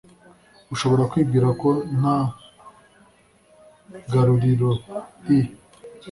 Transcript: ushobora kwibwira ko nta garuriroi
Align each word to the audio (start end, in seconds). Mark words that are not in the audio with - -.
ushobora 0.73 1.03
kwibwira 1.11 1.47
ko 1.61 1.69
nta 1.99 2.17
garuriroi 4.11 4.79